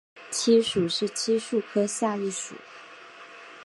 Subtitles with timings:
[0.31, 2.55] 漆属是漆树科下一属。